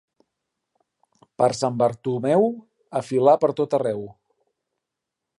Per 1.41 1.49
Sant 1.57 1.75
Bartomeu, 1.81 2.47
a 2.99 3.01
filar 3.09 3.35
pertot 3.43 3.77
arreu. 3.79 4.01